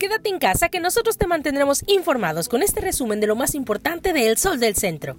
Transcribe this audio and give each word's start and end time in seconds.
Quédate 0.00 0.30
en 0.30 0.38
casa 0.38 0.70
que 0.70 0.80
nosotros 0.80 1.18
te 1.18 1.26
mantendremos 1.26 1.84
informados 1.86 2.48
con 2.48 2.62
este 2.62 2.80
resumen 2.80 3.20
de 3.20 3.26
lo 3.26 3.36
más 3.36 3.54
importante 3.54 4.14
de 4.14 4.28
El 4.28 4.38
Sol 4.38 4.58
del 4.58 4.74
Centro. 4.74 5.18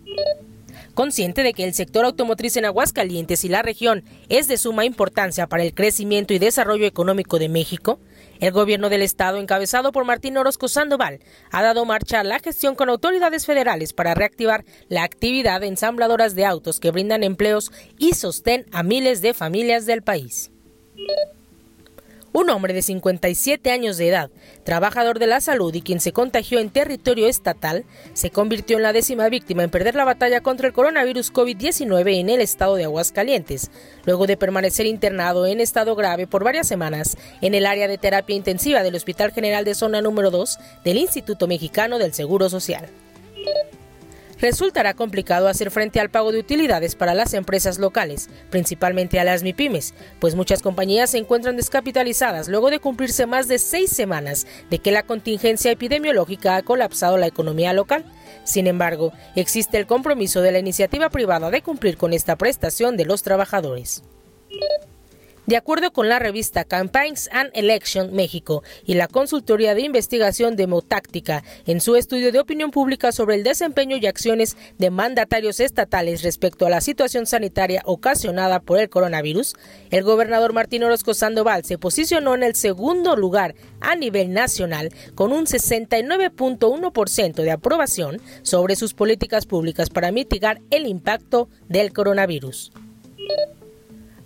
Consciente 0.96 1.44
de 1.44 1.54
que 1.54 1.66
el 1.66 1.76
sector 1.76 2.04
automotriz 2.04 2.58
en 2.58 2.66
Aguascalientes 2.66 3.46
y 3.46 3.50
la 3.50 3.62
región 3.62 4.04
es 4.28 4.48
de 4.48 4.58
suma 4.58 4.84
importancia 4.84 5.46
para 5.46 5.62
el 5.62 5.76
crecimiento 5.76 6.34
y 6.34 6.40
desarrollo 6.40 6.88
económico 6.88 7.38
de 7.38 7.48
México, 7.48 8.00
el 8.40 8.52
gobierno 8.52 8.90
del 8.90 9.04
estado, 9.04 9.38
encabezado 9.38 9.92
por 9.92 10.04
Martín 10.04 10.36
Orozco 10.36 10.68
Sandoval, 10.68 11.20
ha 11.52 11.62
dado 11.62 11.86
marcha 11.86 12.20
a 12.20 12.24
la 12.24 12.40
gestión 12.40 12.74
con 12.74 12.90
autoridades 12.90 13.46
federales 13.46 13.94
para 13.94 14.16
reactivar 14.16 14.66
la 14.90 15.04
actividad 15.04 15.62
de 15.62 15.68
ensambladoras 15.68 16.34
de 16.34 16.46
autos 16.46 16.80
que 16.80 16.90
brindan 16.90 17.22
empleos 17.22 17.72
y 18.00 18.14
sostén 18.14 18.66
a 18.72 18.82
miles 18.82 19.22
de 19.22 19.36
familias 19.36 19.86
del 19.86 20.02
país. 20.02 20.50
Un 22.34 22.50
hombre 22.50 22.74
de 22.74 22.82
57 22.82 23.72
años 23.72 23.98
de 23.98 24.08
edad, 24.08 24.32
trabajador 24.64 25.20
de 25.20 25.28
la 25.28 25.42
salud 25.42 25.74
y 25.74 25.82
quien 25.82 26.00
se 26.00 26.14
contagió 26.14 26.60
en 26.60 26.70
territorio 26.70 27.28
estatal, 27.28 27.84
se 28.14 28.30
convirtió 28.30 28.78
en 28.78 28.84
la 28.84 28.94
décima 28.94 29.28
víctima 29.28 29.64
en 29.64 29.70
perder 29.70 29.96
la 29.96 30.06
batalla 30.06 30.40
contra 30.40 30.68
el 30.68 30.74
coronavirus 30.74 31.34
COVID-19 31.34 32.22
en 32.22 32.30
el 32.30 32.40
estado 32.40 32.76
de 32.76 32.86
Aguascalientes, 32.86 33.70
luego 34.06 34.28
de 34.28 34.38
permanecer 34.38 34.86
internado 34.86 35.46
en 35.46 35.60
estado 35.60 35.94
grave 35.96 36.26
por 36.26 36.46
varias 36.46 36.70
semanas 36.70 37.18
en 37.42 37.54
el 37.54 37.66
área 37.66 37.90
de 37.90 37.98
terapia 37.98 38.36
intensiva 38.36 38.82
del 38.82 38.96
Hospital 38.96 39.34
General 39.34 39.66
de 39.66 39.76
Zona 39.76 40.02
número 40.02 40.32
2 40.32 40.58
del 40.86 40.98
Instituto 40.98 41.48
Mexicano 41.48 42.00
del 42.00 42.14
Seguro 42.14 42.50
Social 42.50 42.88
resultará 44.42 44.96
complicado 44.96 45.48
hacer 45.48 45.72
frente 45.72 46.00
al 46.00 46.10
pago 46.10 46.32
de 46.32 46.40
utilidades 46.40 46.96
para 46.96 47.14
las 47.14 47.34
empresas 47.34 47.78
locales, 47.78 48.30
principalmente 48.50 49.20
a 49.20 49.24
las 49.24 49.44
MIPIMES, 49.44 49.94
pues 50.20 50.36
muchas 50.36 50.62
compañías 50.62 51.12
se 51.12 51.20
encuentran 51.20 51.56
descapitalizadas 51.56 52.50
luego 52.50 52.72
de 52.72 52.80
cumplirse 52.80 53.28
más 53.28 53.48
de 53.48 53.60
seis 53.60 53.92
semanas 53.92 54.48
de 54.70 54.80
que 54.80 54.92
la 54.92 55.04
contingencia 55.04 55.72
epidemiológica 55.72 56.56
ha 56.56 56.64
colapsado 56.64 57.18
la 57.18 57.28
economía 57.28 57.72
local. 57.72 58.04
Sin 58.44 58.66
embargo, 58.66 59.14
existe 59.36 59.78
el 59.78 59.86
compromiso 59.86 60.42
de 60.42 60.52
la 60.52 60.60
iniciativa 60.60 61.10
privada 61.10 61.52
de 61.52 61.62
cumplir 61.62 61.98
con 61.98 62.12
esta 62.12 62.36
prestación 62.36 62.98
de 62.98 63.06
los 63.06 63.22
trabajadores. 63.22 64.04
De 65.52 65.58
acuerdo 65.58 65.92
con 65.92 66.08
la 66.08 66.18
revista 66.18 66.64
Campaigns 66.64 67.28
and 67.34 67.52
Election 67.54 68.14
México 68.14 68.64
y 68.86 68.94
la 68.94 69.10
consultoría 69.10 69.76
de 69.76 69.82
investigación 69.82 70.56
Demotáctica, 70.56 71.44
en 71.66 71.82
su 71.82 71.98
estudio 71.98 72.32
de 72.32 72.40
opinión 72.40 72.72
pública 72.72 73.12
sobre 73.12 73.36
el 73.36 73.44
desempeño 73.44 73.98
y 73.98 74.06
acciones 74.08 74.56
de 74.78 74.92
mandatarios 74.92 75.60
estatales 75.60 76.24
respecto 76.24 76.66
a 76.66 76.70
la 76.70 76.80
situación 76.80 77.26
sanitaria 77.26 77.82
ocasionada 77.84 78.62
por 78.62 78.80
el 78.80 78.90
coronavirus, 78.90 79.56
el 79.90 80.06
gobernador 80.06 80.54
Martín 80.54 80.86
Orozco 80.86 81.14
Sandoval 81.14 81.66
se 81.66 81.78
posicionó 81.78 82.34
en 82.34 82.44
el 82.44 82.56
segundo 82.56 83.18
lugar 83.18 83.54
a 83.82 83.98
nivel 83.98 84.32
nacional 84.32 84.94
con 85.16 85.34
un 85.34 85.48
69.1% 85.48 87.34
de 87.34 87.52
aprobación 87.52 88.22
sobre 88.44 88.78
sus 88.78 88.94
políticas 88.94 89.46
públicas 89.48 89.90
para 89.90 90.14
mitigar 90.14 90.62
el 90.70 90.88
impacto 90.88 91.50
del 91.68 91.92
coronavirus. 91.92 92.72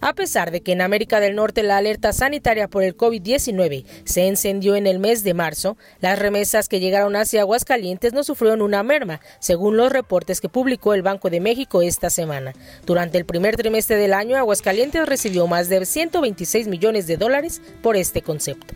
A 0.05 0.13
pesar 0.13 0.51
de 0.51 0.61
que 0.61 0.71
en 0.71 0.81
América 0.81 1.19
del 1.19 1.33
Norte 1.33 1.63
la 1.63 1.77
alerta 1.77 2.13
sanitaria 2.13 2.67
por 2.67 2.83
el 2.83 2.95
COVID-19 2.95 3.85
se 4.03 4.27
encendió 4.27 4.75
en 4.75 4.85
el 4.85 4.99
mes 4.99 5.23
de 5.23 5.33
marzo, 5.33 5.77
las 5.99 6.19
remesas 6.19 6.69
que 6.69 6.79
llegaron 6.79 7.15
hacia 7.15 7.41
Aguascalientes 7.41 8.13
no 8.13 8.23
sufrieron 8.23 8.61
una 8.61 8.83
merma, 8.83 9.19
según 9.39 9.77
los 9.77 9.91
reportes 9.91 10.41
que 10.41 10.47
publicó 10.47 10.93
el 10.93 11.01
Banco 11.01 11.31
de 11.31 11.39
México 11.39 11.81
esta 11.81 12.11
semana. 12.11 12.53
Durante 12.85 13.17
el 13.17 13.25
primer 13.25 13.55
trimestre 13.55 13.95
del 13.95 14.13
año, 14.13 14.37
Aguascalientes 14.37 15.07
recibió 15.07 15.47
más 15.47 15.69
de 15.69 15.83
126 15.83 16.67
millones 16.67 17.07
de 17.07 17.17
dólares 17.17 17.59
por 17.81 17.97
este 17.97 18.21
concepto. 18.21 18.75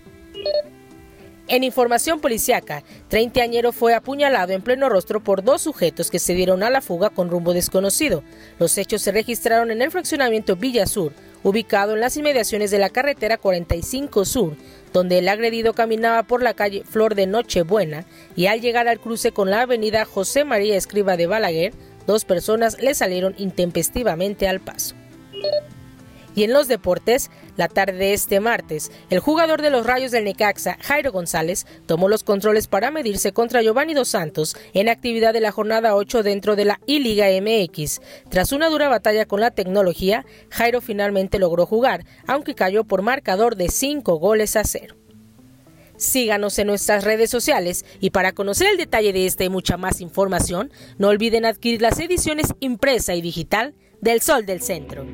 En 1.50 1.64
información 1.64 2.20
policiaca, 2.20 2.84
treintañero 3.08 3.72
fue 3.72 3.96
apuñalado 3.96 4.54
en 4.54 4.62
pleno 4.62 4.88
rostro 4.88 5.24
por 5.24 5.44
dos 5.44 5.64
sujetos 5.64 6.12
que 6.12 6.20
se 6.20 6.36
dieron 6.36 6.62
a 6.62 6.70
la 6.70 6.80
fuga 6.80 7.10
con 7.10 7.28
rumbo 7.28 7.54
desconocido. 7.54 8.24
Los 8.60 8.78
hechos 8.78 9.02
se 9.02 9.12
registraron 9.12 9.72
en 9.72 9.82
el 9.82 9.90
fraccionamiento 9.90 10.56
Villa 10.56 10.86
Sur, 10.86 11.12
ubicado 11.44 11.94
en 11.94 12.02
las 12.02 12.18
inmediaciones 12.18 12.72
de 12.72 12.80
la 12.80 12.90
carretera 12.90 13.38
45 13.38 14.26
Sur, 14.26 14.56
donde 14.94 15.20
el 15.20 15.30
agredido 15.30 15.74
caminaba 15.74 16.24
por 16.24 16.44
la 16.44 16.54
calle 16.54 16.84
Flor 16.84 17.16
de 17.16 17.28
Nochebuena 17.28 18.06
y 18.36 18.48
al 18.48 18.62
llegar 18.62 18.88
al 18.88 19.00
cruce 19.00 19.32
con 19.32 19.50
la 19.50 19.62
avenida 19.62 20.06
José 20.06 20.44
María 20.44 20.76
Escriba 20.76 21.18
de 21.18 21.28
Balaguer, 21.28 21.74
dos 22.08 22.26
personas 22.26 22.82
le 22.82 22.94
salieron 22.96 23.36
intempestivamente 23.38 24.48
al 24.48 24.60
paso. 24.60 24.96
Y 26.36 26.44
en 26.44 26.54
los 26.54 26.68
deportes, 26.68 27.32
la 27.58 27.68
tarde 27.68 27.98
de 27.98 28.14
este 28.14 28.40
martes, 28.40 28.92
el 29.10 29.20
jugador 29.20 29.62
de 29.62 29.70
los 29.70 29.86
Rayos 29.86 30.12
del 30.12 30.24
Necaxa, 30.24 30.78
Jairo 30.82 31.12
González, 31.12 31.66
tomó 31.86 32.08
los 32.08 32.24
controles 32.24 32.68
para 32.68 32.92
medirse 32.92 33.34
contra 33.34 33.62
Giovanni 33.62 33.94
Dos 33.94 34.10
Santos 34.10 34.56
en 34.74 34.90
actividad 34.90 35.34
de 35.34 35.42
la 35.42 35.52
jornada 35.52 35.96
8 35.96 36.24
dentro 36.24 36.56
de 36.56 36.66
la 36.66 36.80
I-Liga 36.86 37.28
MX. 37.42 38.02
Tras 38.30 38.52
una 38.52 38.70
dura 38.70 38.90
batalla 38.90 39.26
con 39.26 39.42
la 39.42 39.52
tecnología, 39.52 40.26
Jairo 40.50 40.82
finalmente 40.82 41.40
logró 41.40 41.66
jugar, 41.66 42.06
aunque 42.28 42.56
cayó 42.56 42.84
por 42.84 43.02
marcador 43.02 43.56
de 43.56 43.70
5 43.70 44.16
goles 44.18 44.56
a 44.56 44.64
0. 44.64 44.96
Síganos 45.98 46.58
en 46.60 46.68
nuestras 46.68 47.04
redes 47.04 47.30
sociales 47.30 47.84
y 48.00 48.12
para 48.12 48.32
conocer 48.32 48.68
el 48.68 48.78
detalle 48.78 49.12
de 49.12 49.26
esta 49.26 49.44
y 49.44 49.50
mucha 49.50 49.76
más 49.76 50.00
información, 50.00 50.72
no 50.98 51.10
olviden 51.10 51.46
adquirir 51.46 51.82
las 51.82 52.00
ediciones 52.00 52.54
impresa 52.62 53.16
y 53.16 53.22
digital 53.22 53.76
del 54.00 54.22
Sol 54.22 54.46
del 54.46 54.62
Centro. 54.62 55.06